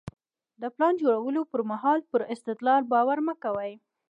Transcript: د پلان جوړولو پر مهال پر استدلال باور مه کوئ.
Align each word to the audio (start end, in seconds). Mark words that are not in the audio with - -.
د 0.61 0.63
پلان 0.75 0.93
جوړولو 1.01 1.41
پر 1.51 1.61
مهال 1.71 1.99
پر 2.11 2.21
استدلال 2.33 2.81
باور 2.93 3.17
مه 3.27 3.33
کوئ. 3.43 3.73